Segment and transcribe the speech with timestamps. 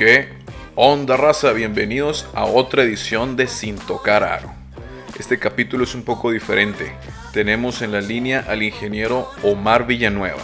[0.00, 0.30] ¿Qué
[0.76, 1.52] onda raza?
[1.52, 4.50] Bienvenidos a otra edición de Sin Tocar Aro.
[5.18, 6.96] Este capítulo es un poco diferente.
[7.34, 10.40] Tenemos en la línea al ingeniero Omar Villanueva,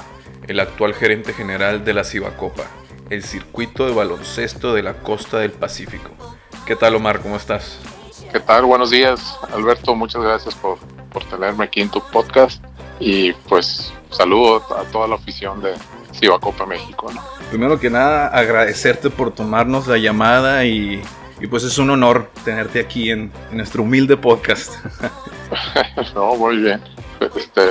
[0.46, 2.64] el actual gerente general de la Cibacopa,
[3.08, 6.10] el circuito de baloncesto de la costa del Pacífico.
[6.66, 7.22] ¿Qué tal Omar?
[7.22, 7.78] ¿Cómo estás?
[8.30, 8.66] ¿Qué tal?
[8.66, 9.94] Buenos días, Alberto.
[9.94, 10.76] Muchas gracias por,
[11.10, 12.62] por tenerme aquí en tu podcast.
[13.00, 15.72] Y pues saludo a toda la afición de
[16.12, 17.10] Cibacopa México.
[17.10, 17.35] ¿no?
[17.56, 21.00] Primero que nada, agradecerte por tomarnos la llamada y,
[21.40, 24.74] y pues es un honor tenerte aquí en, en nuestro humilde podcast.
[26.14, 26.82] no, muy bien.
[27.18, 27.62] Este,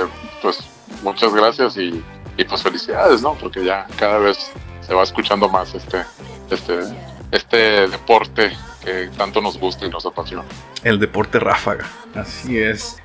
[0.42, 0.58] pues
[1.04, 2.02] muchas gracias y,
[2.36, 3.34] y, pues felicidades, ¿no?
[3.34, 4.50] Porque ya cada vez
[4.80, 6.02] se va escuchando más este,
[6.50, 6.80] este,
[7.30, 8.50] este deporte
[8.84, 10.42] que tanto nos gusta y nos apasiona.
[10.82, 12.96] El deporte ráfaga, así es.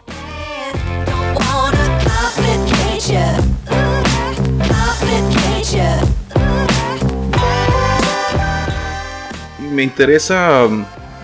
[9.71, 10.67] Me interesa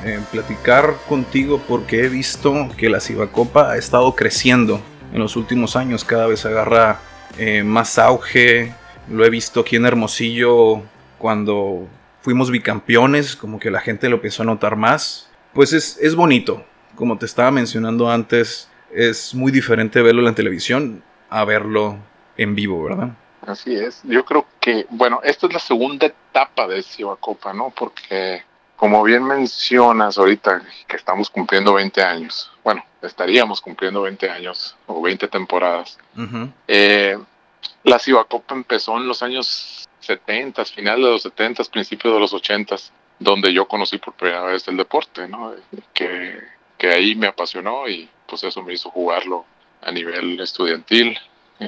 [0.05, 4.79] eh, platicar contigo porque he visto que la Cibacopa ha estado creciendo
[5.11, 7.01] en los últimos años, cada vez agarra
[7.37, 8.73] eh, más auge.
[9.09, 10.81] Lo he visto aquí en Hermosillo
[11.17, 11.89] cuando
[12.21, 15.29] fuimos bicampeones, como que la gente lo empezó a notar más.
[15.53, 16.63] Pues es, es bonito,
[16.95, 21.97] como te estaba mencionando antes, es muy diferente verlo en la televisión a verlo
[22.37, 23.09] en vivo, ¿verdad?
[23.47, 24.01] Así es.
[24.03, 26.83] Yo creo que, bueno, esta es la segunda etapa de
[27.21, 27.69] Copa, ¿no?
[27.69, 28.43] Porque,
[28.75, 35.01] como bien mencionas ahorita, que estamos cumpliendo 20 años, bueno, estaríamos cumpliendo 20 años o
[35.01, 35.97] 20 temporadas.
[36.67, 37.17] eh,
[37.85, 42.75] la Copa empezó en los años 70, final de los 70, principios de los 80,
[43.17, 45.55] donde yo conocí por primera vez el deporte, ¿no?
[45.93, 46.37] Que,
[46.77, 49.45] que ahí me apasionó y pues eso me hizo jugarlo
[49.81, 51.17] a nivel estudiantil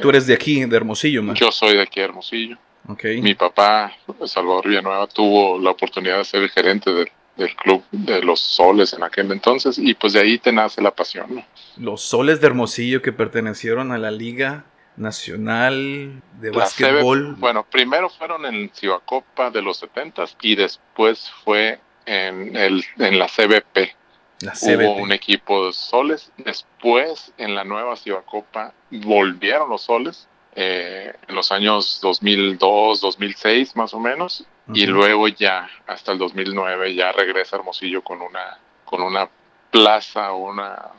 [0.01, 1.35] Tú eres de aquí, de Hermosillo, man.
[1.35, 2.57] Yo soy de aquí, de Hermosillo.
[2.87, 3.21] Okay.
[3.21, 3.91] Mi papá,
[4.25, 8.93] Salvador Villanueva, tuvo la oportunidad de ser el gerente del, del club de los Soles
[8.93, 11.35] en aquel entonces y pues de ahí te nace la pasión.
[11.35, 11.45] ¿no?
[11.77, 14.65] Los Soles de Hermosillo que pertenecieron a la Liga
[14.97, 17.35] Nacional de Básquetbol.
[17.35, 23.27] bueno, primero fueron en Cibacopa de los 70 y después fue en, el, en la
[23.27, 23.95] CBP,
[24.41, 26.31] Hubo un equipo de soles.
[26.37, 30.27] Después, en la nueva Cibacopa, volvieron los soles.
[30.55, 34.45] Eh, en los años 2002, 2006 más o menos.
[34.73, 39.27] Y luego ya, hasta el 2009, ya regresa Hermosillo con una, con una
[39.71, 40.91] plaza, una,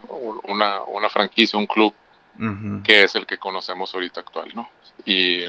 [0.45, 1.95] una, una franquicia, un club,
[2.83, 4.69] que es el que conocemos ahorita actual, ¿no?
[5.05, 5.45] Y,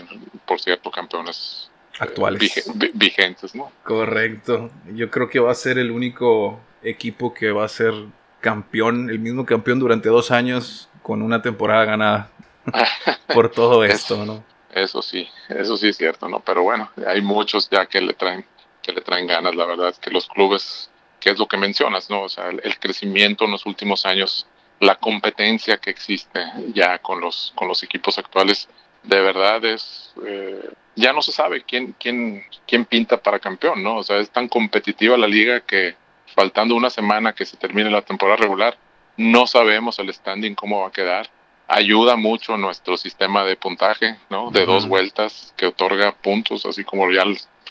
[0.46, 2.70] por cierto, campeones eh, actuales.
[2.94, 3.72] vigentes, ¿no?
[3.84, 4.70] Correcto.
[4.94, 7.94] Yo creo que va a ser el único equipo que va a ser
[8.40, 12.32] campeón, el mismo campeón durante dos años con una temporada ganada
[13.34, 14.44] por todo esto, eso, ¿no?
[14.74, 16.40] Eso sí, eso sí es cierto, ¿no?
[16.40, 18.46] Pero bueno, hay muchos ya que le traen,
[18.82, 20.90] que le traen ganas, la verdad, que los clubes,
[21.20, 22.24] que es lo que mencionas, ¿no?
[22.24, 24.48] O sea, el, crecimiento en los últimos años,
[24.80, 26.40] la competencia que existe
[26.74, 28.70] ya con los, con los equipos actuales,
[29.04, 33.98] de verdad es, eh, ya no se sabe quién, quién, quién pinta para campeón, ¿no?
[33.98, 35.96] O sea, es tan competitiva la liga que
[36.36, 38.78] faltando una semana que se termine la temporada regular,
[39.18, 41.30] no sabemos el standing cómo va a quedar.
[41.68, 44.52] Ayuda mucho nuestro sistema de puntaje, ¿no?
[44.52, 47.24] De dos vueltas que otorga puntos, así como ya,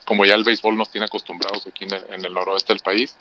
[0.07, 3.17] como ya el béisbol nos tiene acostumbrados aquí en el, noroeste del país,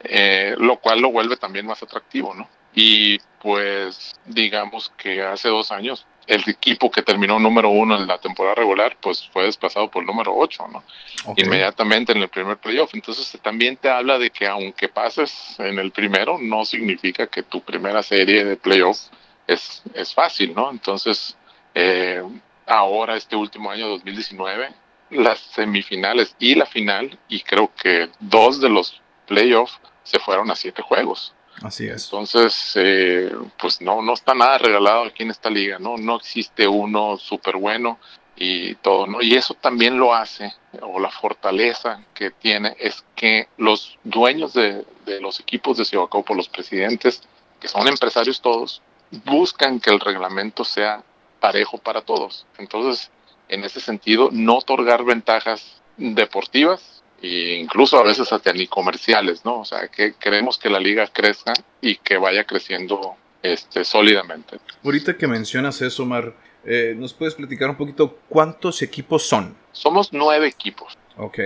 [0.00, 2.48] eh, lo cual lo vuelve también más atractivo, ¿no?
[2.74, 8.18] Y pues digamos que hace dos años el equipo que terminó número uno en la
[8.18, 10.84] temporada regular, pues fue desplazado por el número ocho, ¿no?
[11.36, 12.94] Inmediatamente en el primer playoff.
[12.94, 17.60] Entonces también te habla de que aunque pases en el primero, no significa que tu
[17.60, 18.98] primera serie de playoff
[19.46, 20.70] es, es fácil, ¿no?
[20.70, 21.36] Entonces,
[21.74, 22.22] eh,
[22.66, 24.70] ahora este último año 2019,
[25.10, 30.56] las semifinales y la final, y creo que dos de los playoffs se fueron a
[30.56, 31.34] siete juegos.
[31.62, 32.04] Así es.
[32.04, 35.96] Entonces, eh, pues no, no está nada regalado aquí en esta liga, ¿no?
[35.98, 37.98] No existe uno súper bueno
[38.36, 39.20] y todo, ¿no?
[39.20, 44.86] Y eso también lo hace, o la fortaleza que tiene, es que los dueños de,
[45.20, 47.22] los equipos de Ciudad los presidentes,
[47.60, 48.80] que son empresarios todos,
[49.10, 51.02] buscan que el reglamento sea
[51.40, 52.46] parejo para todos.
[52.56, 53.10] Entonces,
[53.48, 59.60] en ese sentido, no otorgar ventajas deportivas e incluso a veces hasta ni comerciales, ¿no?
[59.60, 64.58] O sea, que queremos que la liga crezca y que vaya creciendo este, sólidamente.
[64.84, 66.34] Ahorita que mencionas eso, Mar,
[66.64, 69.56] eh, ¿nos puedes platicar un poquito cuántos equipos son?
[69.72, 70.96] Somos nueve equipos.
[71.16, 71.38] Ok.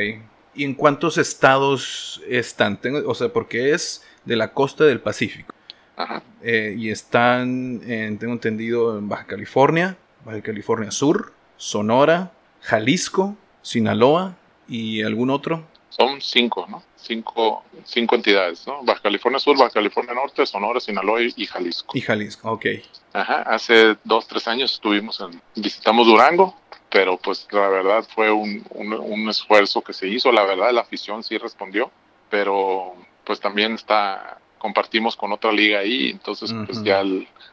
[0.55, 2.79] ¿Y en cuántos estados están?
[3.06, 5.55] o sea, porque es de la costa del Pacífico.
[5.97, 6.23] Ajá.
[6.43, 7.81] Eh, y están,
[8.19, 14.37] tengo entendido, en Baja California, Baja California Sur, Sonora, Jalisco, Sinaloa,
[14.69, 15.64] y algún otro?
[15.96, 16.82] son cinco, ¿no?
[16.96, 18.82] Cinco, cinco entidades, ¿no?
[18.82, 21.96] Baja California Sur, Baja California Norte, Sonora, Sinaloa y Jalisco.
[21.96, 22.66] Y Jalisco, ok.
[23.12, 26.56] Ajá, hace dos, tres años estuvimos en, visitamos Durango,
[26.90, 31.22] pero pues la verdad fue un, un, esfuerzo que se hizo, la verdad la afición
[31.22, 31.90] sí respondió,
[32.28, 32.94] pero
[33.25, 37.05] pues también está, compartimos con otra liga ahí, entonces pues ya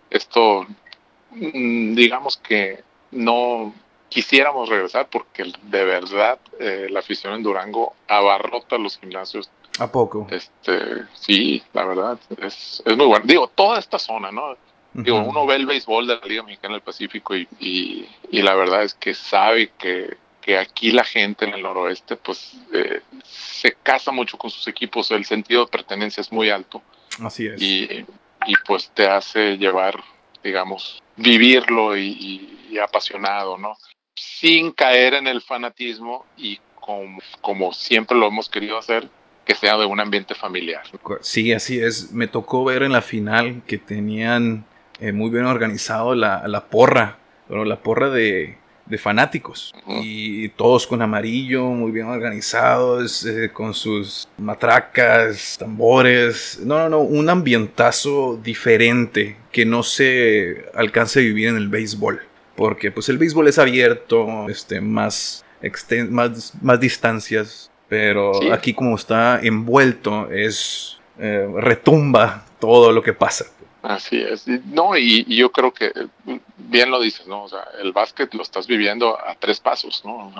[0.10, 0.66] esto,
[1.32, 3.74] mm, digamos que no
[4.12, 9.50] quisiéramos regresar porque de verdad eh, la afición en Durango abarrota los gimnasios.
[9.80, 10.28] ¿A poco?
[10.30, 13.26] Este, sí, la verdad, es, es muy bueno.
[13.26, 14.58] Digo, toda esta zona, ¿no?
[14.94, 17.48] Digo, uno ve el béisbol de la Liga Mexicana del Pacífico y,
[18.30, 22.58] y, la verdad es que sabe que, que, aquí la gente en el noroeste pues
[22.74, 26.82] eh, se casa mucho con sus equipos, el sentido de pertenencia es muy alto.
[27.24, 27.62] Así es.
[27.62, 28.06] Y,
[28.46, 30.04] y pues te hace llevar,
[30.44, 33.78] digamos, vivirlo y, y apasionado, ¿no?
[34.16, 39.08] Sin caer en el fanatismo y como, como siempre lo hemos querido hacer,
[39.46, 40.84] que sea de un ambiente familiar.
[41.22, 42.12] Sí, así es.
[42.12, 44.66] Me tocó ver en la final que tenían
[45.00, 47.18] eh, muy bien organizado la, la porra,
[47.48, 49.74] bueno, la porra de, de fanáticos.
[49.88, 56.60] Y todos con amarillo, muy bien organizados, eh, con sus matracas, tambores.
[56.64, 62.22] No, no, no, un ambientazo diferente que no se alcance a vivir en el béisbol
[62.62, 65.44] porque pues el béisbol es abierto, este, más,
[66.12, 73.46] más, más distancias, pero aquí como está envuelto es eh, retumba todo lo que pasa.
[73.82, 75.92] Así es, no, y, yo creo que
[76.56, 77.46] bien lo dices, ¿no?
[77.46, 80.32] O sea, el básquet lo estás viviendo a tres pasos, ¿no?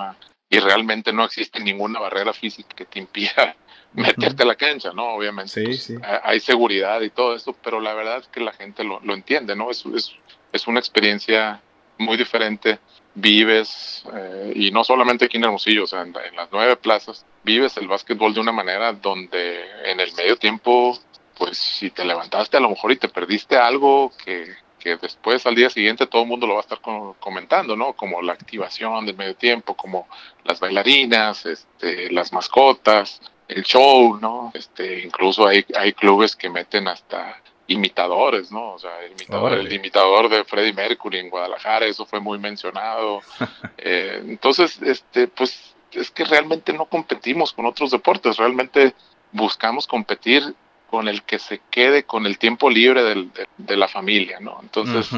[0.48, 3.56] y realmente no existe ninguna barrera física que te impida
[3.94, 5.14] meterte a la cancha, ¿no?
[5.14, 5.50] Obviamente.
[5.50, 5.96] Sí, pues, sí.
[6.22, 9.56] Hay seguridad y todo eso, pero la verdad es que la gente lo, lo entiende,
[9.56, 9.72] ¿no?
[9.72, 10.12] Es, es,
[10.52, 11.60] es una experiencia
[11.98, 12.78] muy diferente,
[13.14, 17.76] vives, eh, y no solamente aquí en Hermosillo, o sea, en, las nueve plazas, vives
[17.76, 20.98] el básquetbol de una manera donde en el medio tiempo,
[21.36, 25.54] pues si te levantaste a lo mejor y te perdiste algo que, que después al
[25.54, 26.80] día siguiente todo el mundo lo va a estar
[27.20, 27.92] comentando, ¿no?
[27.92, 30.08] Como la activación del medio tiempo, como
[30.44, 34.50] las bailarinas, este, las mascotas, el show, ¿no?
[34.54, 38.74] Este, incluso hay, hay clubes que meten hasta imitadores, ¿no?
[38.74, 43.20] O sea, el imitador, el imitador de Freddie Mercury en Guadalajara, eso fue muy mencionado.
[43.84, 48.94] Eh, entonces, este, pues es que realmente no competimos con otros deportes, realmente
[49.32, 50.54] buscamos competir
[50.88, 54.58] con el que se quede con el tiempo libre del, de, la familia, ¿no?
[54.62, 55.10] Entonces,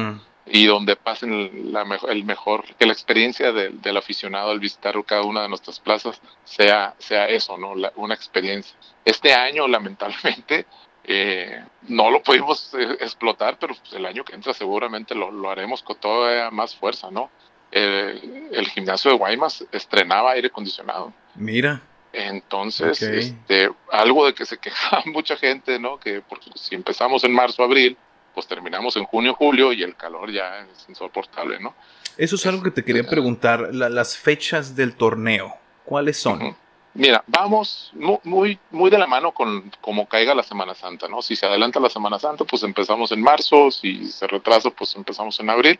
[0.45, 5.41] y donde pasen la el mejor, que la experiencia del aficionado al visitar cada una
[5.41, 7.73] de nuestras plazas sea, sea eso, ¿no?
[7.95, 8.75] una experiencia.
[9.03, 10.65] Este año, lamentablemente,
[11.07, 15.81] eh, no lo pudimos eh, explotar, pero pues, el año que entra seguramente lo, haremos
[15.83, 17.29] con toda más fuerza, ¿no?
[17.71, 21.11] el gimnasio de Guaymas estrenaba aire acondicionado.
[21.35, 21.81] Mira.
[22.15, 25.99] Entonces, este, algo de que se quejaba mucha gente, ¿no?
[25.99, 27.97] Que porque si empezamos en marzo, abril,
[28.33, 31.73] pues terminamos en junio, julio y el calor ya es insoportable, ¿no?
[32.17, 35.53] Eso es algo que te quería este, preguntar, las fechas del torneo,
[35.83, 36.55] ¿cuáles son?
[36.95, 37.91] Mira, vamos
[38.23, 41.21] muy, muy de la mano con cómo caiga la Semana Santa, ¿no?
[41.21, 45.37] Si se adelanta la Semana Santa, pues empezamos en marzo, si se retrasa, pues empezamos
[45.41, 45.77] en abril.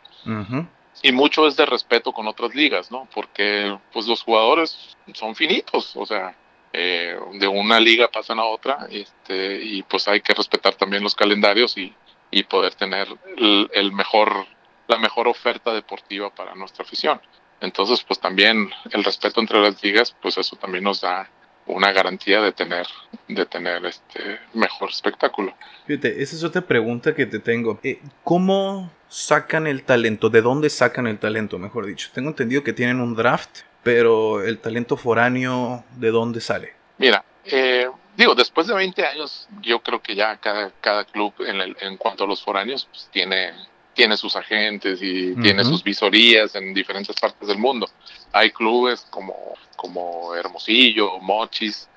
[1.02, 3.08] Y mucho es de respeto con otras ligas, ¿no?
[3.14, 6.36] Porque pues los jugadores son finitos, o sea,
[6.74, 11.14] eh, de una liga pasan a otra, este, y pues hay que respetar también los
[11.14, 11.94] calendarios y,
[12.30, 14.46] y poder tener el mejor,
[14.86, 17.22] la mejor oferta deportiva para nuestra afición.
[17.60, 21.28] Entonces, pues también el respeto entre las ligas, pues eso también nos da
[21.66, 22.86] una garantía de tener,
[23.28, 25.54] de tener este mejor espectáculo.
[25.86, 27.78] Fíjate, esa es otra pregunta que te tengo.
[27.82, 30.28] Eh, ¿Cómo sacan el talento?
[30.30, 32.10] ¿De dónde sacan el talento, mejor dicho?
[32.12, 36.74] Tengo entendido que tienen un draft, pero el talento foráneo, ¿de dónde sale?
[36.98, 41.60] Mira, eh, digo, después de 20 años, yo creo que ya cada, cada club en,
[41.60, 43.52] el, en cuanto a los foráneos, pues tiene
[43.96, 47.88] tiene sus agentes y tiene sus visorías en diferentes partes del mundo.
[48.30, 49.34] Hay clubes como,
[49.74, 51.88] como Hermosillo, Mochis,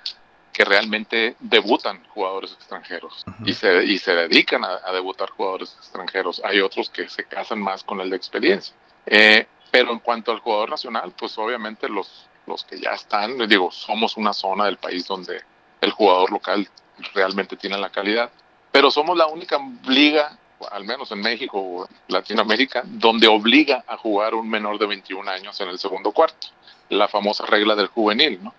[0.54, 6.42] que realmente debutan jugadores extranjeros y, se, y se dedican a, debutar jugadores extranjeros.
[6.46, 8.74] Hay otros que se casan más con el de experiencia.
[9.06, 13.72] Eh, pero en cuanto al jugador nacional, pues obviamente los, los que ya están, digo,
[13.72, 15.42] somos una zona del país donde
[15.82, 16.68] el jugador local
[17.14, 18.32] realmente tiene la calidad,
[18.72, 20.39] pero somos la única liga
[20.72, 25.60] al menos en México o Latinoamérica, donde obliga a jugar un menor de 21 años
[25.62, 26.48] en el segundo cuarto,
[26.90, 28.54] la famosa regla del juvenil, ¿no?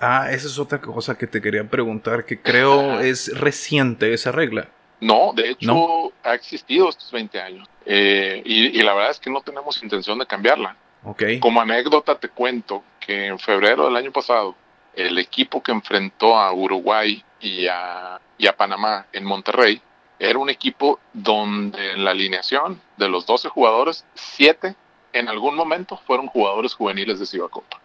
[0.00, 4.68] Ah, esa es otra cosa que te quería preguntar, que creo es reciente esa regla.
[5.00, 9.40] No, de hecho ha existido estos 20 años eh, y, la verdad es que no
[9.42, 10.76] tenemos intención de cambiarla.
[11.04, 11.38] Okay.
[11.38, 14.56] Como anécdota te cuento que en febrero del año pasado
[14.94, 19.80] el equipo que enfrentó a Uruguay y a, y a Panamá en Monterrey
[20.28, 24.74] era un equipo donde en la alineación de los 12 jugadores, 7
[25.12, 27.80] en algún momento fueron jugadores juveniles de Cibacopa.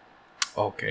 [0.55, 0.83] Ok.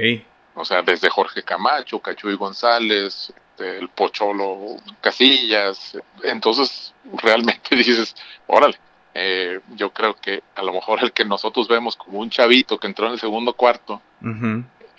[0.54, 5.98] O sea, desde Jorge Camacho, Cachuy González, este, el Pocholo Casillas.
[6.22, 8.14] Entonces, realmente dices,
[8.46, 8.78] órale,
[9.14, 12.86] eh, yo creo que a lo mejor el que nosotros vemos como un chavito que
[12.86, 14.00] entró en el segundo cuarto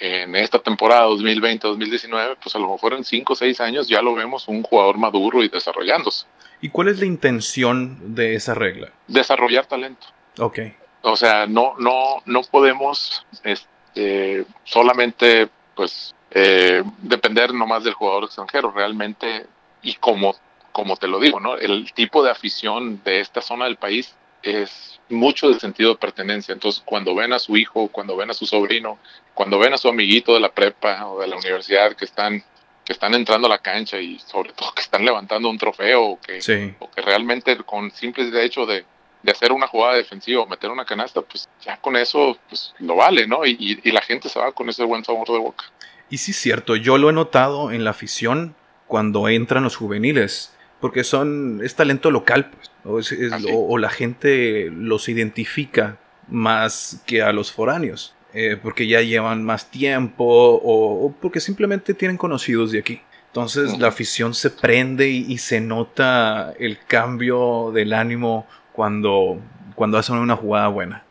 [0.01, 4.15] en esta temporada 2020-2019, pues a lo mejor en 5 o 6 años ya lo
[4.15, 6.25] vemos un jugador maduro y desarrollándose.
[6.61, 8.91] ¿Y cuál es la intención de esa regla?
[9.07, 10.07] Desarrollar talento.
[10.39, 10.59] Ok.
[11.01, 18.71] O sea, no, no, no podemos este, solamente pues eh, depender nomás del jugador extranjero.
[18.71, 19.45] Realmente,
[19.81, 20.35] y como,
[20.71, 21.55] como te lo digo, ¿no?
[21.55, 26.53] El tipo de afición de esta zona del país es mucho de sentido de pertenencia.
[26.53, 28.99] Entonces, cuando ven a su hijo, cuando ven a su sobrino,
[29.33, 32.43] cuando ven a su amiguito de la prepa o de la universidad que están
[32.89, 36.19] que están entrando a la cancha y sobre todo que están levantando un trofeo o
[36.19, 36.39] que,
[36.79, 38.83] o que realmente con simple hecho de,
[39.21, 42.95] de hacer una jugada defensiva o meter una canasta, pues ya con eso pues lo
[42.95, 43.45] vale, ¿no?
[43.45, 45.65] Y, y, la gente se va con ese buen sabor de boca.
[46.09, 48.55] Y sí es cierto, yo lo he notado en la afición
[48.87, 52.49] cuando entran los juveniles, porque son es talento local,
[52.83, 53.13] pues,
[53.53, 59.71] o, la gente los identifica más que a los foráneos, eh, porque ya llevan más
[59.71, 63.01] tiempo o, porque simplemente tienen conocidos de aquí.
[63.27, 69.39] Entonces la afición se prende y, y se nota el cambio del ánimo cuando,
[69.75, 71.03] cuando hacen una jugada buena.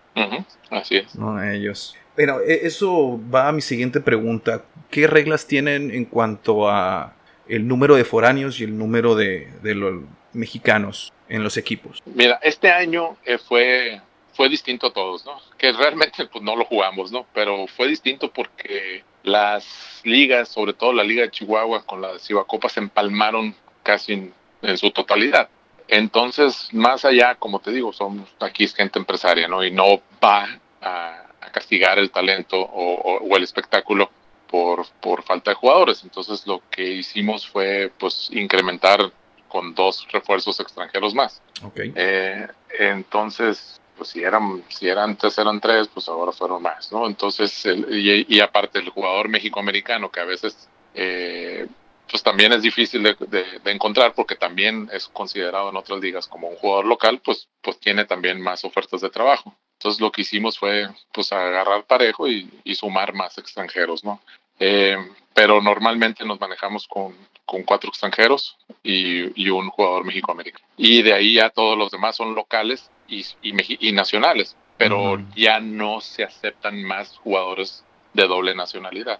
[0.71, 1.15] Así es.
[1.15, 1.97] No, ellos.
[2.17, 4.65] Bueno, e, eso va a mi siguiente pregunta.
[4.91, 7.15] ¿Qué reglas tienen en cuanto a
[7.49, 12.03] el número de foráneos y el número de, los mexicanos en los equipos?
[12.07, 14.01] Mira, este año eh, fue,
[14.38, 15.37] fue distinto a todos, ¿no?
[15.59, 17.26] Que realmente pues, no lo jugamos, ¿no?
[17.35, 22.68] Pero fue distinto porque las ligas, sobre todo la Liga de Chihuahua con la Cibacopa,
[22.68, 23.52] se empalmaron
[23.83, 25.49] casi en su totalidad.
[25.88, 29.64] Entonces, más allá, como te digo, somos aquí es gente empresaria, ¿no?
[29.64, 34.09] Y no va a, castigar el talento o, el espectáculo
[34.47, 36.04] por, por, falta de jugadores.
[36.04, 39.11] Entonces, lo que hicimos fue, pues, incrementar
[39.49, 41.42] con dos refuerzos extranjeros más.
[41.64, 41.92] Okay.
[41.97, 42.47] Eh,
[42.78, 47.07] entonces, pues, si eran, si eran antes eran tres, pues ahora fueron más, ¿no?
[47.07, 51.67] Entonces, y, aparte el jugador méxico-americano que a veces eh,
[52.11, 56.57] pues también es difícil de, encontrar porque también es considerado en otras ligas como un
[56.57, 59.55] jugador local, pues, pues tiene también más ofertas de trabajo.
[59.75, 64.21] Entonces lo que hicimos fue pues agarrar parejo y, sumar más extranjeros, ¿no?
[64.61, 64.97] Eh,
[65.35, 67.14] pero normalmente nos manejamos con,
[67.45, 70.61] con cuatro extranjeros y, y un jugador México-América.
[70.76, 76.00] Y de ahí ya todos los demás son locales y, y, nacionales, pero ya no
[76.00, 79.19] se aceptan más jugadores de doble nacionalidad.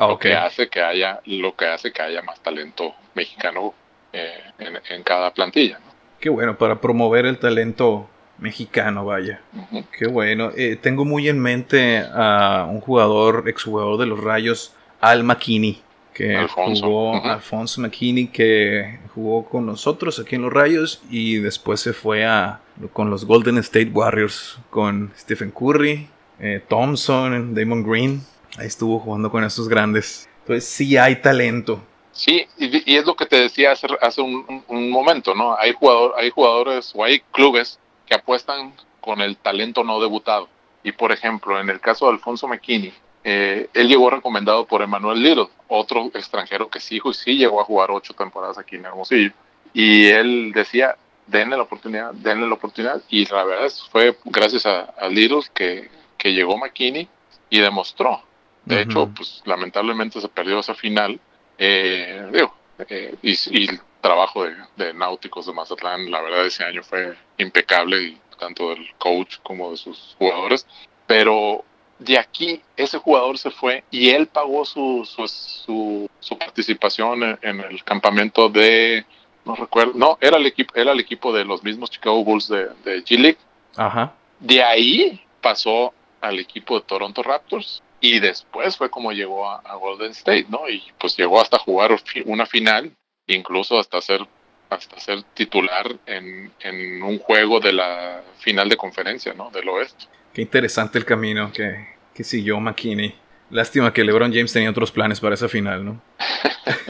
[0.00, 3.74] Lo que hace que haya, lo que hace que haya más talento mexicano
[4.12, 5.80] eh, en, cada plantilla.
[6.20, 9.40] Qué bueno, para promover el talento mexicano, vaya.
[9.96, 10.50] Qué bueno.
[10.56, 15.82] Eh, tengo muy en mente a un jugador, exjugador de los Rayos, Al McKinney,
[16.18, 21.92] que jugó, Alfonso McKinney, que jugó con nosotros aquí en los Rayos y después se
[21.92, 22.60] fue a
[22.92, 26.08] con los Golden State Warriors, con Stephen Curry,
[26.40, 28.20] eh, Thompson, Damon Green.
[28.58, 30.28] Ahí estuvo jugando con esos grandes.
[30.40, 31.80] Entonces sí hay talento.
[32.10, 35.56] Sí, y, es lo que te decía hace, hace un, momento, ¿no?
[35.56, 40.48] Hay, jugador, hay jugadores o hay clubes que apuestan con el talento no debutado.
[40.82, 42.92] Y por ejemplo, en el caso de Alfonso McKinney,
[43.30, 47.90] eh, él llegó recomendado por Emmanuel Little, otro extranjero que sí, sí llegó a jugar
[47.90, 49.32] ocho temporadas aquí en Hermosillo.
[49.74, 53.02] Y él decía, denle la oportunidad, denle la oportunidad.
[53.10, 57.06] Y la verdad fue gracias a, a Little que, que llegó McKinney
[57.50, 58.22] y demostró.
[58.64, 61.20] De hecho, pues lamentablemente se perdió esa final.
[61.58, 62.54] Eh, digo,
[62.88, 68.20] eh, y, el trabajo de, Náuticos de Mazatlán, la verdad, ese año fue impecable, y
[68.38, 70.66] tanto del coach como de sus jugadores.
[71.06, 71.64] Pero
[71.98, 77.82] de aquí, ese jugador se fue y él pagó su, su, su, participación en, el
[77.84, 79.04] campamento de.
[79.44, 82.68] No recuerdo, no, era el equipo, era el equipo de los mismos Chicago Bulls de,
[82.84, 83.38] de G-League.
[83.76, 84.12] Ajá.
[84.38, 90.12] De ahí pasó al equipo de Toronto Raptors y después fue como llegó a, Golden
[90.12, 90.68] State, ¿no?
[90.68, 92.92] Y pues llegó hasta jugar una final,
[93.26, 94.26] incluso hasta ser
[94.70, 99.50] hasta ser titular en, en un juego de la final de conferencia, ¿no?
[99.50, 100.04] Del oeste.
[100.32, 103.14] Qué interesante el camino que, que siguió McKinney.
[103.50, 106.02] Lástima que LeBron James tenía otros planes para esa final, ¿no?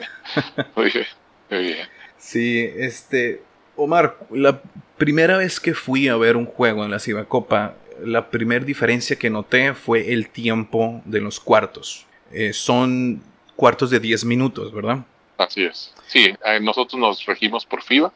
[0.76, 1.06] muy bien,
[1.50, 1.88] muy bien.
[2.16, 3.42] Sí, este,
[3.76, 4.60] Omar, la
[4.96, 9.30] primera vez que fui a ver un juego en la Cibacopa la primera diferencia que
[9.30, 12.06] noté fue el tiempo de los cuartos.
[12.32, 13.22] Eh, son
[13.56, 15.04] cuartos de 10 minutos, ¿verdad?
[15.36, 15.94] Así es.
[16.06, 18.12] Sí, eh, nosotros nos regimos por FIBA.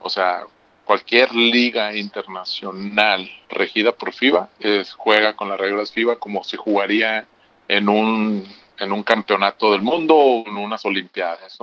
[0.00, 0.44] O sea,
[0.90, 4.48] cualquier liga internacional regida por FIBA
[4.96, 7.28] juega con las reglas FIBA como si jugaría
[7.68, 8.44] en un,
[8.76, 11.56] en un campeonato del mundo o en unas Olimpiadas.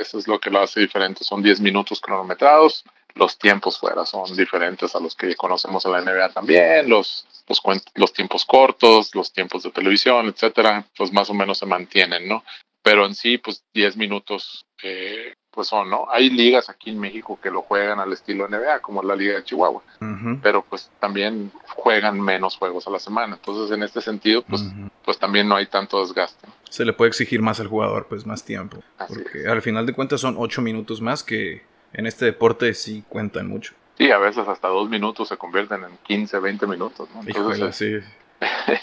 [0.00, 1.22] Eso es lo que lo hace diferente.
[1.22, 2.84] Son 10 minutos cronometrados.
[3.14, 6.90] Los tiempos fuera son diferentes a los que conocemos en la NBA también.
[6.90, 7.62] Los, los,
[7.94, 12.42] los tiempos cortos, los tiempos de televisión, etcétera, pues más o menos se mantienen, ¿no?
[12.84, 16.06] pero en sí, pues 10 minutos, eh, pues son, ¿no?
[16.10, 19.44] Hay ligas aquí en México que lo juegan al estilo NBA, como la Liga de
[19.44, 19.82] Chihuahua,
[20.42, 23.36] pero pues también juegan menos juegos a la semana.
[23.36, 24.64] Entonces, en este sentido, pues,
[25.04, 26.48] pues también no hay tanto desgaste.
[26.68, 28.82] Se le puede exigir más al jugador, pues más tiempo.
[29.06, 33.46] porque al final de cuentas son 8 minutos más que en este deporte sí cuentan
[33.46, 33.74] mucho.
[33.96, 37.20] Sí, a veces hasta 2 minutos se convierten en 15, 20 minutos, ¿no?
[37.24, 37.98] Entonces, sí.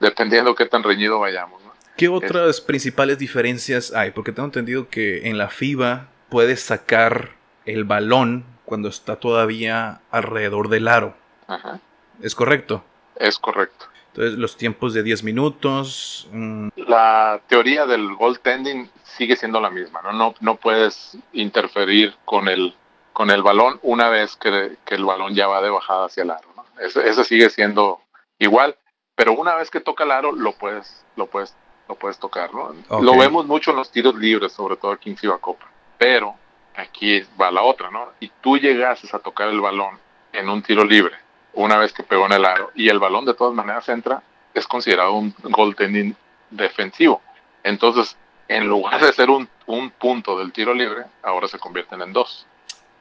[0.00, 1.60] dependiendo qué tan reñido vayamos.
[2.00, 4.12] ¿Qué otras principales diferencias hay?
[4.12, 7.30] Porque tengo entendido que en la FIBA puedes sacar
[7.66, 11.14] el balón cuando está todavía alrededor del aro.
[11.46, 11.80] Ajá.
[12.22, 12.84] ¿Es correcto?
[13.16, 13.86] Es correcto.
[14.12, 16.28] Entonces, los tiempos de 10 minutos.
[16.32, 16.68] Mm.
[16.76, 20.12] La teoría del goaltending sigue siendo la misma, ¿no?
[20.12, 22.74] No, no puedes interferir con el,
[23.12, 26.48] con el balón una vez que, el balón ya va de bajada hacia el aro,
[26.56, 26.64] ¿no?
[26.80, 28.00] Ese, sigue siendo
[28.38, 28.76] igual,
[29.14, 31.54] pero una vez que toca el aro, lo puedes, lo puedes
[31.88, 32.72] lo puedes tocar, ¿no?
[33.00, 35.69] Lo vemos mucho en los tiros libres, sobre todo aquí en Copa.
[36.00, 36.34] Pero
[36.76, 38.08] aquí va la otra, ¿no?
[38.20, 39.98] Y tú llegases a tocar el balón
[40.32, 41.14] en un tiro libre,
[41.52, 44.22] una vez que pegó en el aro, y el balón de todas maneras entra,
[44.54, 46.16] es considerado un goaltending
[46.48, 47.20] defensivo.
[47.62, 48.16] Entonces,
[48.48, 52.46] en lugar de ser un, un punto del tiro libre, ahora se convierten en dos.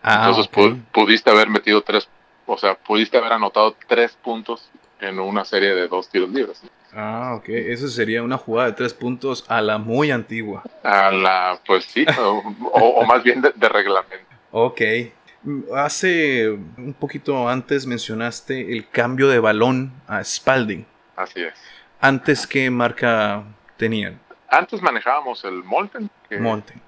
[0.04, 0.50] Ah, Entonces
[0.92, 2.10] pudiste haber metido tres,
[2.46, 6.62] o sea, pudiste haber anotado tres puntos en una serie de dos tiros libres.
[6.94, 7.50] Ah, ok.
[7.50, 10.64] Eso sería una jugada de tres puntos a la muy antigua.
[10.84, 14.26] A la, pues sí, o, más bien de, reglamento.
[14.52, 14.82] Ok.
[15.76, 20.86] Hace un poquito antes mencionaste el cambio de balón a Spalding.
[21.16, 21.54] Así es.
[22.02, 23.44] ¿Antes qué marca
[23.78, 24.20] tenían?
[24.50, 26.38] Antes manejábamos el Molten, que,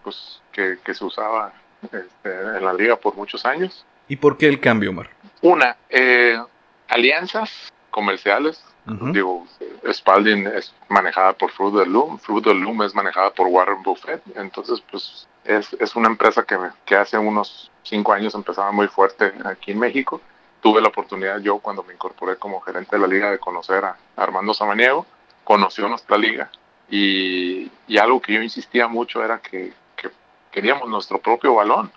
[0.03, 3.85] Pues, que, se usaba este, en la liga por muchos años.
[4.07, 5.09] ¿Y por qué el cambio, Omar?
[5.41, 6.37] Una, eh,
[6.89, 9.45] alianzas comerciales Digo,
[9.91, 13.47] Spalding es manejada por Fruit of the Loom, Fruit of the Loom es manejada por
[13.47, 18.71] Warren Buffett, entonces pues es, es una empresa que, que hace unos cinco años empezaba
[18.71, 20.19] muy fuerte aquí en México.
[20.61, 23.97] Tuve la oportunidad yo cuando me incorporé como gerente de la liga de conocer a
[24.15, 25.05] Armando Samaniego,
[25.43, 26.49] conoció nuestra liga
[26.89, 30.09] y, y algo que yo insistía mucho era que, que
[30.51, 31.91] queríamos nuestro propio balón.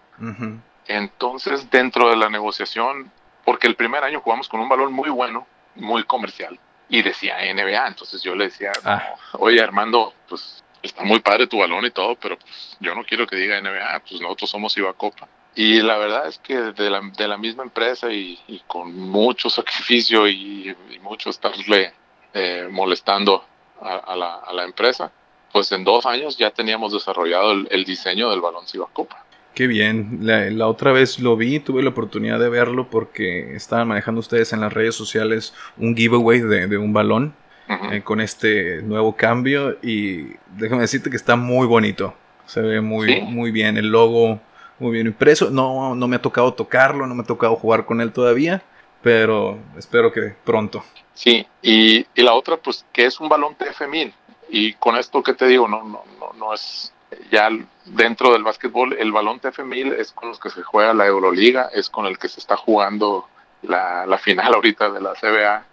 [0.86, 3.10] Entonces dentro de la negociación,
[3.44, 6.58] porque el primer año jugamos con un balón muy bueno, muy comercial,
[6.94, 7.88] y decía NBA.
[7.88, 9.14] Entonces yo le decía, ah.
[9.32, 13.26] oye Armando, pues está muy padre tu balón y todo, pero pues yo no quiero
[13.26, 15.28] que diga NBA, pues nosotros somos Iba Copa.
[15.56, 20.28] Y la verdad es que de la, de la misma empresa y, con mucho sacrificio
[20.28, 21.92] y, mucho estarle
[22.32, 23.44] eh, molestando
[23.80, 25.10] a, la, a, la, empresa,
[25.52, 29.24] pues en dos años ya teníamos desarrollado el, el diseño del balón Ciba Copa.
[29.54, 30.18] Qué bien.
[30.22, 34.60] La, otra vez lo vi, tuve la oportunidad de verlo porque estaban manejando ustedes en
[34.60, 37.34] las redes sociales un giveaway de, un balón
[37.68, 42.14] eh, con este nuevo cambio y déjame decirte que está muy bonito.
[42.46, 44.40] Se ve muy, muy bien el logo,
[44.80, 45.50] muy bien impreso.
[45.50, 48.60] No, no me ha tocado tocarlo, no me ha tocado jugar con él todavía,
[49.02, 50.82] pero espero que pronto.
[51.14, 54.12] Sí, y, y la otra pues que es un balón TF1000
[54.48, 56.93] y con esto que te digo, no, no, no, no es
[57.30, 57.48] ya
[57.84, 61.90] dentro del básquetbol, el balón TF1000 es con los que se juega la Euroliga, es
[61.90, 63.28] con el que se está jugando
[63.62, 65.64] la, la final ahorita de la CBA,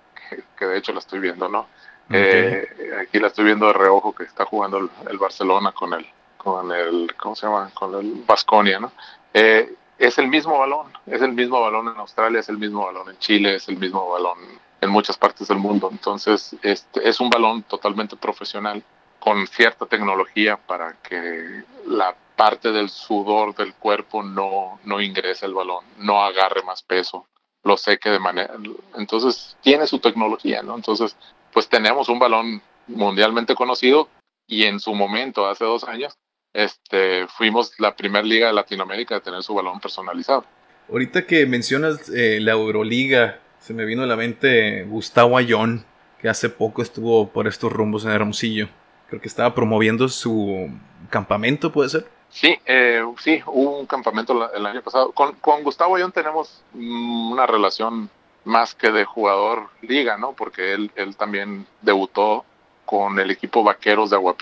[0.58, 1.68] que, de hecho la estoy viendo, ¿no?
[2.14, 2.68] Eh,
[3.02, 6.06] aquí la estoy viendo de reojo que está jugando el, Barcelona con el,
[6.38, 7.72] con el, ¿cómo se llama?
[7.74, 8.92] Con el Basconia, ¿no?
[9.34, 13.10] Eh, es el mismo balón, es el mismo balón en Australia, es el mismo balón
[13.10, 14.40] en Chile, es el mismo balón
[14.82, 15.90] en muchas partes del mundo.
[15.92, 18.84] Entonces, este, es un balón totalmente profesional
[19.22, 25.54] con cierta tecnología para que la parte del sudor del cuerpo no, no ingrese el
[25.54, 27.28] balón, no agarre más peso,
[27.64, 28.56] lo seque de manera...
[28.98, 30.76] Entonces tiene su tecnología, ¿no?
[30.76, 31.16] Entonces,
[31.54, 34.10] pues tenemos un balón mundialmente conocido
[34.48, 36.18] y en su momento, hace dos años,
[36.52, 40.46] este, fuimos la primera liga de Latinoamérica de tener su balón personalizado.
[40.90, 45.86] Ahorita que mencionas eh, la Euroliga, se me vino a la mente Gustavo Ayón,
[46.20, 48.68] que hace poco estuvo por estos rumbos en Hermosillo
[49.12, 50.70] creo que estaba promoviendo su
[51.10, 52.08] campamento, ¿puede ser?
[52.30, 55.12] Sí, eh, sí, hubo un campamento el año pasado.
[55.12, 58.10] Con, Gustavo Ayón tenemos mm, una relación
[58.46, 60.32] más que de jugador liga, ¿no?
[60.32, 62.46] Porque él, él también debutó
[62.86, 64.38] con el equipo Vaqueros de Agua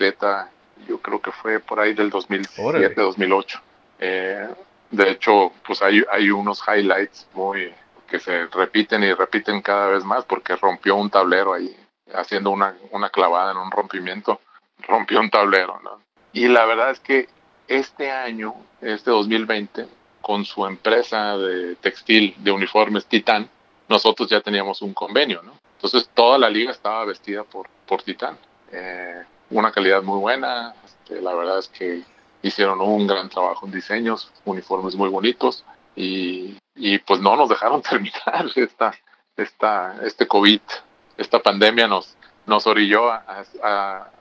[0.88, 3.62] yo creo que fue por ahí del 2007, 2008.
[4.00, 4.50] Eh,
[4.92, 7.74] de hecho, pues hay, hay unos highlights muy
[8.08, 11.76] que se repiten y repiten cada vez más porque rompió un tablero ahí,
[12.14, 14.40] haciendo una, una clavada en un rompimiento,
[14.88, 16.02] rompió un tablero, ¿no?
[16.34, 17.28] Y la verdad es que
[17.68, 19.88] este año, este 2020,
[20.22, 23.50] con su empresa de textil de uniformes Titán,
[23.88, 25.54] nosotros ya teníamos un convenio, ¿no?
[25.76, 28.38] Entonces toda la liga estaba vestida por, por Titán.
[28.72, 32.04] Eh, una calidad muy buena, este, la verdad es que
[32.42, 35.66] hicieron un gran trabajo en diseños, uniformes muy bonitos
[35.96, 38.94] y, y pues no nos dejaron terminar esta,
[39.36, 40.62] esta, este COVID,
[41.18, 42.16] esta pandemia nos,
[42.50, 43.24] nos orilló a,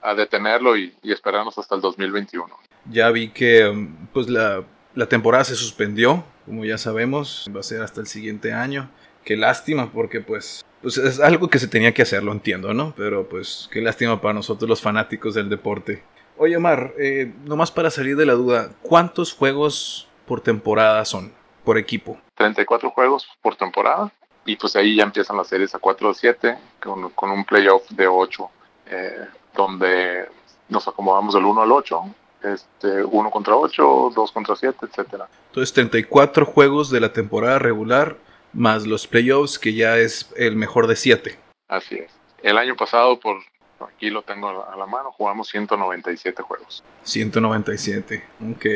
[0.02, 2.46] a, detenerlo y, y, esperarnos hasta el 2021.
[2.90, 4.62] Ya vi que um, pues la,
[4.94, 8.90] la temporada se suspendió, como ya sabemos, va a ser hasta el siguiente año.
[9.24, 12.94] Qué lástima, porque pues, pues es algo que se tenía que hacer, lo entiendo, ¿no?
[12.96, 16.04] Pero pues qué lástima para nosotros los fanáticos del deporte.
[16.36, 21.32] Oye, Omar, eh, nomás para salir de la duda, ¿cuántos juegos por temporada son,
[21.64, 22.18] por equipo?
[22.36, 24.12] 34 juegos por temporada
[24.48, 27.86] y pues ahí ya empiezan las series a 4 o 7 con, con, un playoff
[27.90, 28.50] de 8
[28.86, 30.26] eh, donde
[30.70, 35.28] nos acomodamos del 1 al 8 este, 1 contra 8, 2 contra 7, etcétera.
[35.48, 38.16] Entonces 34 juegos de la temporada regular
[38.54, 41.38] más los playoffs que ya es el mejor de 7.
[41.68, 42.10] Así es.
[42.42, 43.36] El año pasado por
[43.80, 46.82] aquí lo tengo a la mano, jugamos 197 juegos.
[47.02, 48.66] 197, ok.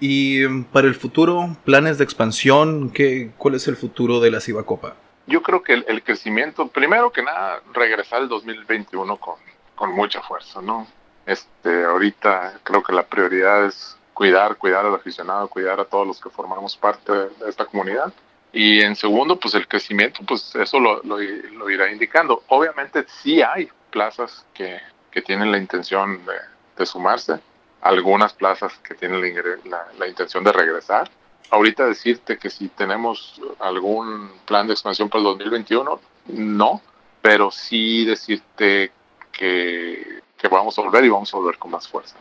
[0.00, 4.40] Y em, para el futuro, planes de expansión, ¿qué, ¿cuál es el futuro de la
[4.40, 4.96] Cibacopa?
[5.26, 9.36] Yo creo que el, crecimiento, primero que nada, regresar el 2021 con,
[9.74, 10.86] con mucha fuerza, ¿no?
[11.26, 16.20] Este, ahorita creo que la prioridad es cuidar, cuidar al aficionado, cuidar a todos los
[16.20, 18.12] que formamos parte de esta comunidad.
[18.52, 22.42] Y en segundo, pues el crecimiento, pues eso lo, lo, lo irá indicando.
[22.48, 26.34] Obviamente sí hay plazas que, que tienen la intención de,
[26.76, 27.38] de, sumarse,
[27.82, 29.20] algunas plazas que tienen
[29.64, 31.10] la, la, intención de regresar.
[31.50, 36.80] Ahorita decirte que si tenemos algún plan de expansión para el 2021, no,
[37.22, 38.92] pero sí decirte
[39.32, 42.16] que, que vamos a volver y vamos a volver con más fuerza.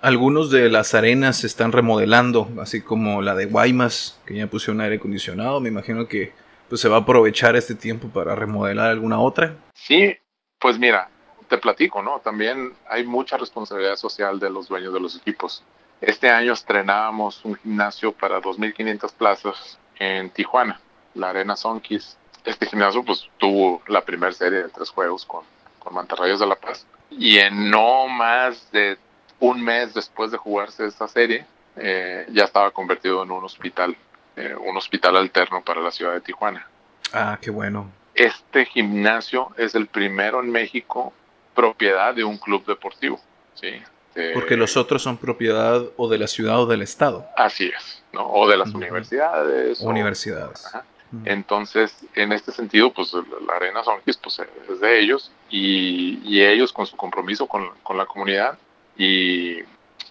[0.00, 4.80] Algunos de las arenas se están remodelando, así como la de Guaymas, que ya pusieron
[4.82, 5.60] aire acondicionado.
[5.60, 6.32] Me imagino que
[6.68, 9.56] pues, se va a aprovechar este tiempo para remodelar alguna otra.
[9.74, 10.14] Sí,
[10.58, 11.08] pues mira,
[11.48, 12.20] te platico, ¿no?
[12.20, 15.62] También hay mucha responsabilidad social de los dueños de los equipos.
[16.00, 20.80] Este año estrenábamos un gimnasio para 2.500 plazas en Tijuana,
[21.14, 22.16] la Arena Sonkis.
[22.44, 25.44] Este gimnasio pues tuvo la primera serie de tres juegos con,
[25.78, 26.86] con Mantarrayos de La Paz.
[27.10, 28.98] Y en no más de
[29.40, 33.96] un mes después de jugarse esta serie, eh, ya estaba convertido en un hospital,
[34.36, 36.66] eh, un hospital alterno para la ciudad de Tijuana.
[37.12, 37.90] Ah, qué bueno.
[38.14, 41.12] Este gimnasio es el primero en México
[41.56, 43.20] propiedad de un club deportivo,
[43.54, 43.70] ¿sí?
[44.32, 47.26] Porque los otros son propiedad o de la ciudad o del estado.
[47.36, 48.26] Así es, ¿no?
[48.30, 49.80] O de las universidades.
[49.80, 50.64] Universidades.
[51.24, 54.40] Entonces, en este sentido, pues la Arena Sonkis pues,
[54.70, 58.58] es de ellos y, y ellos con su compromiso con, con la comunidad
[58.96, 59.58] y,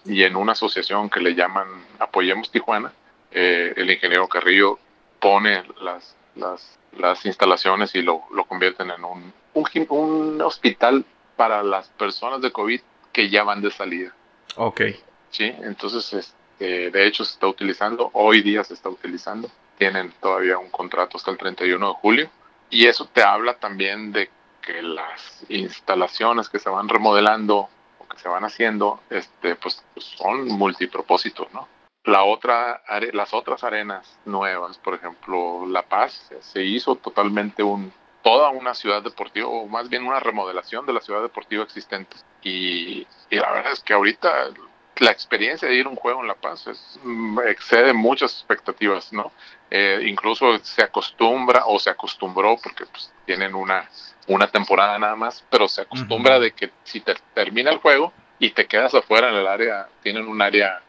[0.04, 1.66] y, en una asociación que le llaman
[1.98, 2.92] Apoyemos Tijuana,
[3.30, 4.78] eh, el ingeniero Carrillo
[5.20, 11.04] pone las, las, las instalaciones y lo, lo, convierten en un, un, un, hospital
[11.36, 12.80] para las personas de COVID
[13.12, 14.12] que ya van de salida.
[14.56, 14.82] Ok.
[15.30, 20.58] Sí, entonces, este, de hecho, se está utilizando, hoy día se está utilizando, tienen todavía
[20.58, 22.30] un contrato hasta el 31 de julio,
[22.70, 24.30] y eso te habla también de
[24.62, 27.68] que las instalaciones que se van remodelando
[27.98, 31.68] o que se van haciendo, este, pues, pues son multipropósitos, ¿no?
[32.04, 37.92] La otra, las otras arenas nuevas, por ejemplo, La Paz, se hizo totalmente un,
[38.26, 42.16] toda una ciudad deportiva, o más bien una remodelación de la ciudad deportiva existente.
[42.42, 44.48] Y, y la verdad es que ahorita
[44.96, 49.12] la experiencia de ir a un juego en La Paz es, mm, excede muchas expectativas,
[49.12, 49.30] ¿no?
[49.70, 53.88] Eh, incluso se acostumbra o se acostumbró, porque pues, tienen una,
[54.26, 56.42] una temporada nada más, pero se acostumbra uh -huh.
[56.42, 60.26] de que si te termina el juego y te quedas afuera en el área, tienen
[60.26, 60.82] un área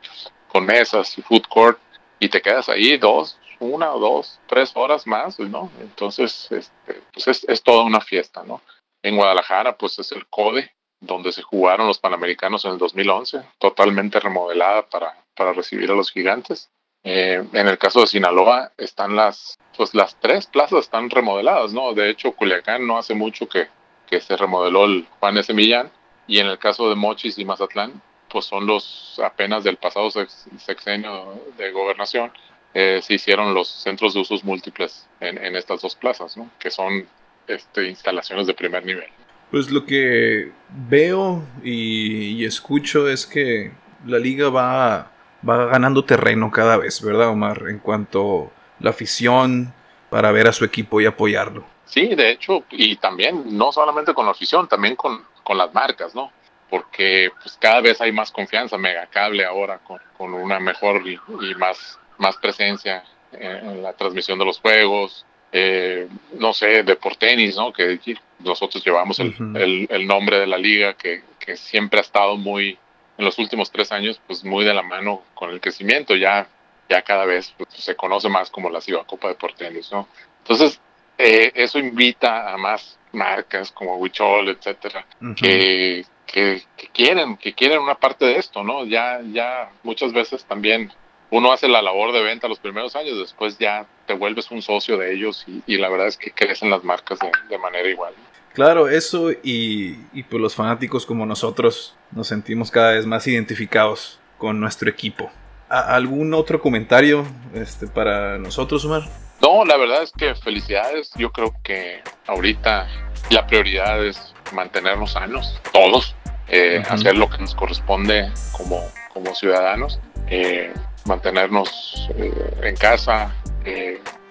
[0.47, 1.79] con mesas y food court,
[2.17, 5.71] y te quedas ahí dos, una o dos, tres horas más, ¿no?
[5.79, 8.61] Entonces, este, pues es, es toda una fiesta, ¿no?
[9.03, 14.19] En Guadalajara, pues es el CODE, donde se jugaron los Panamericanos en el 2011, totalmente
[14.19, 16.69] remodelada para, para recibir a los gigantes.
[17.03, 21.93] Eh, en el caso de Sinaloa están las, pues las tres plazas están remodeladas, ¿no?
[21.93, 23.67] De hecho, Culiacán no hace mucho que,
[24.07, 25.53] que se remodeló el Juan S.
[25.53, 25.91] Millán
[26.27, 30.09] y en el caso de Mochis y Mazatlán, pues son los apenas del pasado
[30.57, 32.31] sexenio de gobernación,
[32.79, 36.47] eh, se hicieron los centros de usos múltiples en, en estas dos plazas, ¿no?
[36.59, 37.07] Que son
[37.47, 39.09] este, instalaciones de primer nivel.
[39.49, 40.51] Pues lo que
[40.87, 43.71] veo y, escucho es que
[44.05, 45.11] la liga va,
[45.47, 47.63] va ganando terreno cada vez, ¿verdad, Omar?
[47.67, 49.73] En cuanto a la afición
[50.11, 51.65] para ver a su equipo y apoyarlo.
[51.85, 56.13] Sí, de hecho, y también no solamente con la afición, también con, con las marcas,
[56.13, 56.31] ¿no?
[56.69, 61.17] Porque pues cada vez hay más confianza, Megacable ahora con, con una mejor y,
[61.57, 67.55] más, más presencia en, la transmisión de los juegos, eh, no sé, de por tenis,
[67.55, 67.71] ¿no?
[67.71, 67.99] Que
[68.39, 72.77] nosotros llevamos el, el, nombre de la liga que, que, siempre ha estado muy,
[73.17, 76.47] en los últimos tres años, pues muy de la mano con el crecimiento, ya,
[76.89, 80.07] ya cada vez pues, se conoce más como la Ciba Copa de Portenis, ¿no?
[80.39, 80.79] Entonces,
[81.17, 86.61] eh, eso invita a más marcas como Wichol, etcétera, que, que,
[86.93, 88.85] quieren, que quieren una parte de esto, ¿no?
[88.85, 90.91] Ya, ya muchas veces también
[91.29, 94.97] uno hace la labor de venta los primeros años, después ya te vuelves un socio
[94.97, 98.13] de ellos y, la verdad es que crecen las marcas de, manera igual.
[98.53, 104.19] Claro, eso y, y pues los fanáticos como nosotros nos sentimos cada vez más identificados
[104.37, 105.29] con nuestro equipo.
[105.69, 109.03] ¿Algún otro comentario este, para nosotros, Omar?
[109.41, 111.11] No, la verdad es que felicidades.
[111.15, 112.87] Yo creo que ahorita
[113.29, 116.15] la prioridad es mantenernos sanos, todos,
[116.47, 118.81] eh, hacer lo que nos corresponde como,
[119.13, 120.73] como ciudadanos, eh,
[121.07, 123.33] mantenernos eh, en casa,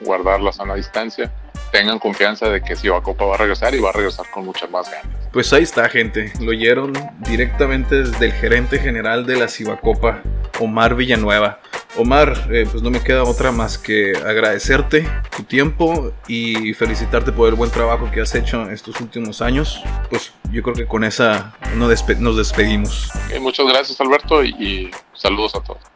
[0.00, 1.32] guardar la sana distancia.
[1.72, 4.70] Tengan confianza de que si Copa va a regresar y va a regresar con muchas
[4.70, 5.28] más ganas.
[5.32, 6.32] Pues ahí está, gente.
[6.40, 10.22] Lo oyeron directamente desde el gerente general de la Cibacopa,
[10.60, 11.60] Omar Villanueva.
[11.98, 17.48] Omar, eh, pues no me queda otra más que agradecerte tu tiempo y felicitarte por
[17.48, 19.82] el buen trabajo que has hecho estos últimos años.
[20.08, 23.10] Pues yo creo que con esa nos, despedimos.
[23.40, 25.95] muchas gracias Alberto y saludos a todos.